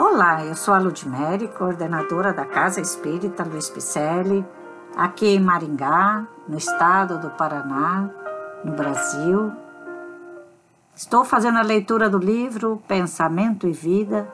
[0.00, 4.46] Olá, eu sou a Ludmere, coordenadora da Casa Espírita Luiz Picelli,
[4.96, 8.08] aqui em Maringá, no estado do Paraná,
[8.62, 9.50] no Brasil.
[10.94, 14.28] Estou fazendo a leitura do livro Pensamento e Vida,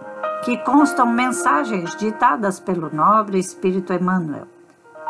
[0.45, 4.47] que constam mensagens ditadas pelo nobre Espírito Emmanuel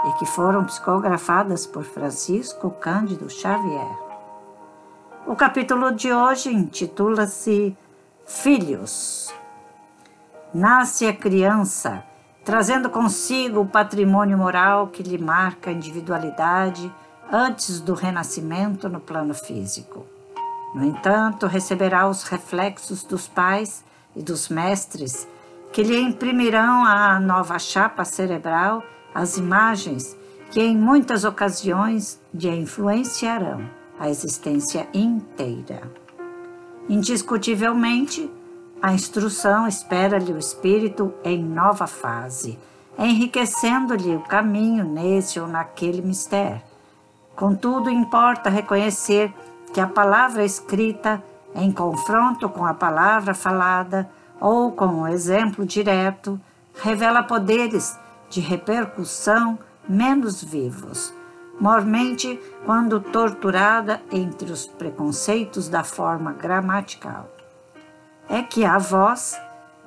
[0.07, 3.99] e que foram psicografadas por Francisco Cândido Xavier.
[5.27, 7.77] O capítulo de hoje intitula-se
[8.25, 9.35] Filhos.
[10.55, 12.05] Nasce a criança,
[12.45, 16.95] trazendo consigo o patrimônio moral que lhe marca a individualidade
[17.29, 20.07] antes do renascimento no plano físico.
[20.73, 25.27] No entanto, receberá os reflexos dos pais e dos mestres
[25.73, 28.81] que lhe imprimirão à nova chapa cerebral
[29.13, 30.17] as imagens
[30.53, 35.83] que em muitas ocasiões lhe influenciarão a existência inteira.
[36.89, 38.31] Indiscutivelmente,
[38.85, 42.59] a instrução espera-lhe o espírito em nova fase,
[42.99, 46.61] enriquecendo-lhe o caminho nesse ou naquele mistério.
[47.35, 49.33] Contudo, importa reconhecer
[49.73, 54.07] que a palavra escrita, em confronto com a palavra falada
[54.39, 56.39] ou com o exemplo direto,
[56.75, 57.99] revela poderes
[58.29, 61.11] de repercussão menos vivos,
[61.59, 67.34] mormente quando torturada entre os preconceitos da forma gramatical
[68.29, 69.39] é que a voz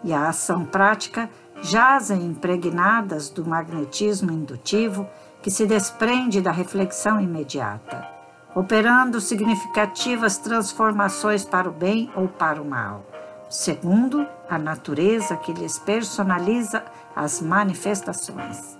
[0.03, 1.29] e a ação prática
[1.61, 5.07] jazem impregnadas do magnetismo indutivo
[5.41, 8.07] que se desprende da reflexão imediata,
[8.55, 13.05] operando significativas transformações para o bem ou para o mal,
[13.49, 16.83] segundo a natureza que lhes personaliza
[17.15, 18.77] as manifestações.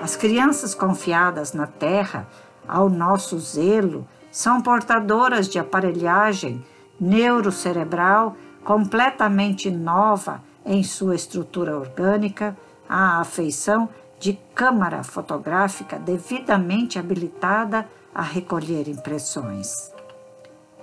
[0.00, 2.26] As crianças confiadas na terra
[2.68, 6.62] ao nosso zelo são portadoras de aparelhagem
[7.00, 12.56] neurocerebral completamente nova em sua estrutura orgânica,
[12.88, 19.68] à afeição de câmara fotográfica devidamente habilitada a recolher impressões.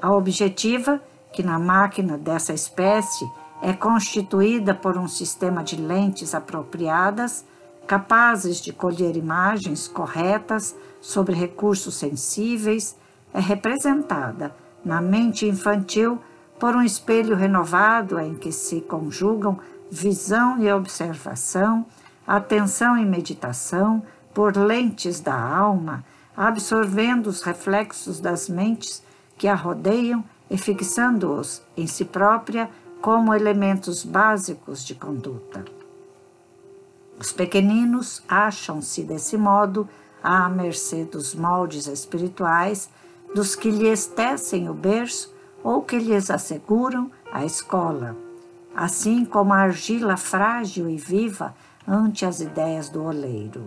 [0.02, 1.02] A objetiva,
[1.34, 3.30] que na máquina dessa espécie
[3.62, 7.44] é constituída por um sistema de lentes apropriadas,
[7.86, 12.96] capazes de colher imagens corretas sobre recursos sensíveis,
[13.34, 14.56] é representada
[14.86, 16.18] na mente infantil
[16.64, 19.60] por um espelho renovado em que se conjugam
[19.92, 21.86] visão e observação,
[22.26, 24.02] atenção e meditação,
[24.34, 26.06] por lentes da alma,
[26.38, 29.04] absorvendo os reflexos das mentes
[29.38, 32.70] que a rodeiam e fixando-os em si própria
[33.02, 35.66] como elementos básicos de conduta.
[37.20, 39.86] Os pequeninos acham-se desse modo
[40.24, 42.90] à mercê dos moldes espirituais
[43.36, 45.33] dos que lhes tecem o berço
[45.64, 48.16] ou que lhes asseguram a escola,
[48.76, 51.56] assim como a argila frágil e viva
[51.88, 53.66] ante as ideias do oleiro.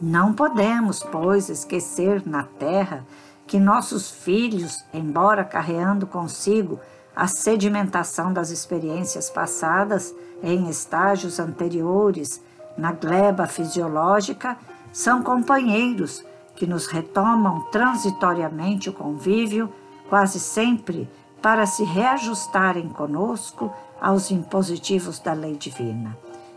[0.00, 3.04] Não podemos, pois, esquecer na terra
[3.46, 6.80] que nossos filhos, embora carreando consigo
[7.14, 12.42] a sedimentação das experiências passadas em estágios anteriores
[12.76, 14.58] na gleba fisiológica,
[14.92, 16.24] são companheiros
[16.54, 19.72] que nos retomam transitoriamente o convívio
[20.08, 21.08] quase sempre
[21.40, 26.16] para se reajustarem conosco aos impositivos da lei divina,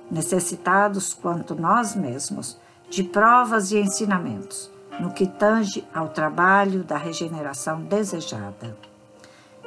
[0.09, 2.57] necessitados quanto nós mesmos
[2.89, 8.75] de provas e ensinamentos no que tange ao trabalho da regeneração desejada.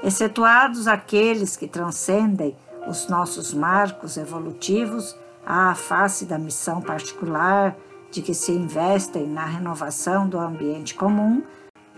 [0.03, 2.57] Excetuados aqueles que transcendem
[2.87, 5.17] os nossos marcos evolutivos
[5.47, 7.77] à face da missão particular
[8.11, 11.43] de que se investem na renovação do ambiente comum,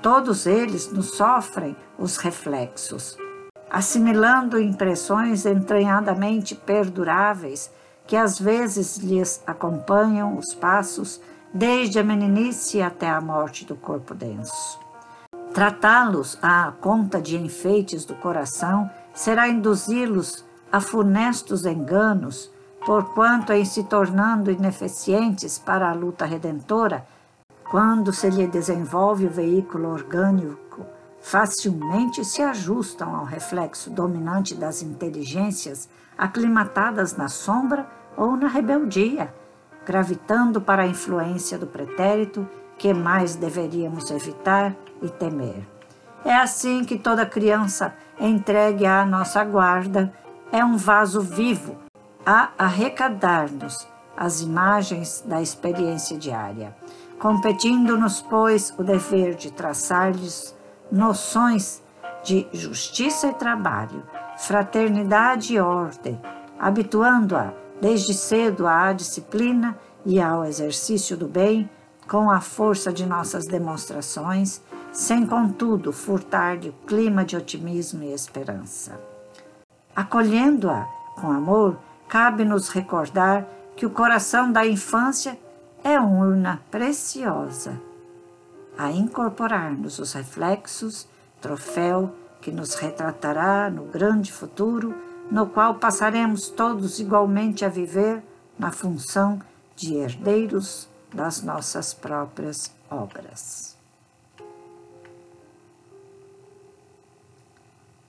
[0.05, 3.17] Todos eles nos sofrem os reflexos,
[3.71, 7.71] assimilando impressões entranhadamente perduráveis
[8.07, 11.23] que às vezes lhes acompanham os passos
[11.55, 14.79] desde a meninice até a morte do corpo denso.
[15.55, 22.53] Tratá-los à conta de enfeites do coração será induzi-los a funestos enganos,
[22.85, 27.07] porquanto em se tornando ineficientes para a luta redentora,
[27.75, 30.87] quando se lhe desenvolve o veículo orgânico,
[31.21, 37.85] facilmente se ajustam ao reflexo dominante das inteligências aclimatadas na sombra
[38.17, 39.35] ou na rebeldia,
[39.85, 42.49] gravitando para a influência do pretérito
[42.79, 44.73] que mais deveríamos evitar
[45.03, 45.67] e temer.
[46.25, 50.15] É assim que toda criança entregue à nossa guarda
[50.53, 51.77] é um vaso vivo
[52.25, 56.75] a arrecadar-nos as imagens da experiência diária
[57.25, 60.55] competindo-nos, pois, o dever de traçar-lhes
[60.93, 61.83] noções
[62.23, 64.03] de justiça e trabalho,
[64.37, 66.21] fraternidade e ordem,
[66.59, 69.75] habituando-a desde cedo à disciplina
[70.05, 71.69] e ao exercício do bem,
[72.07, 74.61] com a força de nossas demonstrações,
[74.93, 79.01] sem contudo furtar-lhe o clima de otimismo e esperança.
[79.97, 80.87] Acolhendo-a
[81.19, 85.39] com amor, cabe-nos recordar que o coração da infância
[85.83, 87.81] é uma urna preciosa
[88.77, 91.07] a incorporar-nos os reflexos,
[91.41, 94.95] troféu que nos retratará no grande futuro,
[95.31, 98.23] no qual passaremos todos igualmente a viver
[98.59, 99.41] na função
[99.77, 103.77] de herdeiros das nossas próprias obras.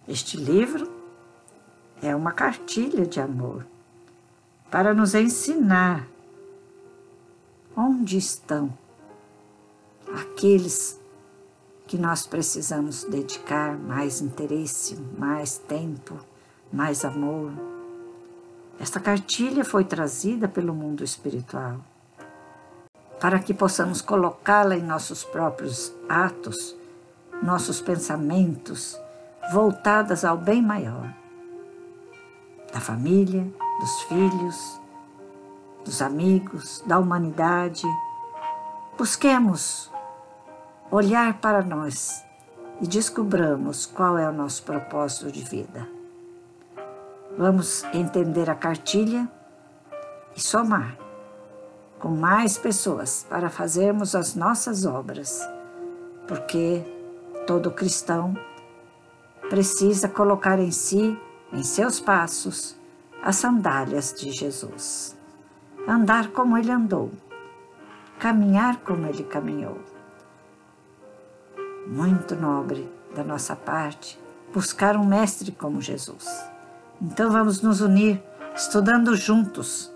[0.07, 0.91] Este livro
[2.01, 3.65] é uma cartilha de amor
[4.69, 6.07] para nos ensinar
[7.75, 8.71] onde estão
[10.13, 10.99] aqueles
[11.87, 16.17] que nós precisamos dedicar mais interesse, mais tempo,
[16.71, 17.51] mais amor.
[18.79, 21.79] Esta cartilha foi trazida pelo mundo espiritual
[23.19, 26.75] para que possamos colocá-la em nossos próprios atos,
[27.41, 28.99] nossos pensamentos,
[29.51, 31.13] voltadas ao bem maior
[32.73, 33.47] da família,
[33.79, 34.79] dos filhos,
[35.83, 37.83] dos amigos, da humanidade.
[38.97, 39.91] Busquemos
[40.89, 42.23] olhar para nós
[42.81, 45.87] e descobramos qual é o nosso propósito de vida.
[47.37, 49.29] Vamos entender a cartilha
[50.35, 50.97] e somar
[51.99, 55.41] com mais pessoas para fazermos as nossas obras,
[56.27, 56.83] porque
[57.47, 58.35] todo cristão
[59.49, 61.19] precisa colocar em si,
[61.51, 62.75] em seus passos,
[63.25, 65.17] as sandálias de Jesus.
[65.87, 67.11] Andar como ele andou,
[68.19, 69.79] caminhar como ele caminhou
[71.87, 74.19] muito nobre da nossa parte
[74.53, 76.25] buscar um mestre como Jesus.
[77.01, 78.23] Então vamos nos unir,
[78.55, 79.91] estudando juntos,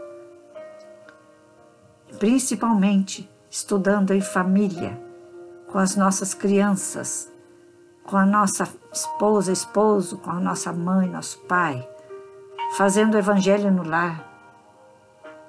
[2.18, 5.00] principalmente estudando em família,
[5.68, 7.32] com as nossas crianças,
[8.04, 11.88] com a nossa esposa, esposo, com a nossa mãe, nosso pai,
[12.78, 14.26] fazendo o evangelho no lar.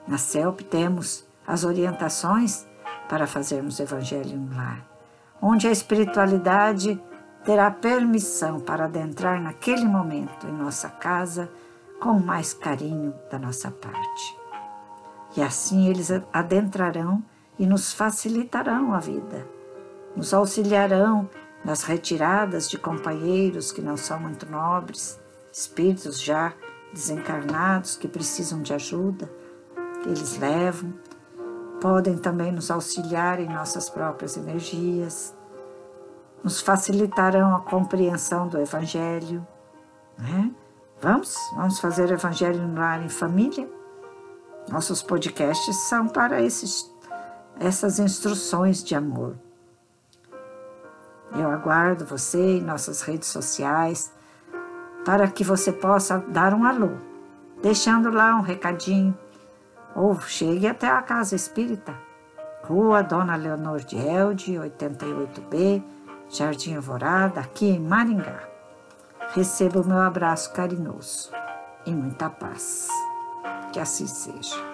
[0.06, 2.66] Na CELP temos as orientações
[3.08, 4.90] para fazermos o evangelho no lar
[5.40, 7.00] onde a espiritualidade
[7.44, 11.50] terá permissão para adentrar naquele momento em nossa casa
[11.98, 14.38] com mais carinho da nossa parte.
[15.36, 17.22] E assim eles adentrarão
[17.58, 19.46] e nos facilitarão a vida,
[20.16, 21.28] nos auxiliarão
[21.64, 25.18] nas retiradas de companheiros que não são muito nobres,
[25.52, 26.52] espíritos já
[26.92, 29.30] desencarnados que precisam de ajuda,
[30.06, 30.92] eles levam
[31.80, 35.34] podem também nos auxiliar em nossas próprias energias,
[36.44, 39.46] nos facilitarão a compreensão do Evangelho.
[40.18, 40.50] Né?
[41.00, 41.34] Vamos?
[41.56, 43.68] Vamos fazer Evangelho no lar em família?
[44.68, 46.90] Nossos podcasts são para esses,
[47.58, 49.36] essas instruções de amor.
[51.32, 54.12] Eu aguardo você em nossas redes sociais
[55.04, 56.90] para que você possa dar um alô,
[57.62, 59.16] deixando lá um recadinho
[59.94, 61.94] ou chegue até a Casa Espírita,
[62.64, 65.82] Rua Dona Leonor de Elde, 88B,
[66.28, 68.48] Jardim Alvorada, aqui em Maringá.
[69.34, 71.30] Receba o meu abraço carinhoso
[71.86, 72.88] e muita paz.
[73.72, 74.69] Que assim seja.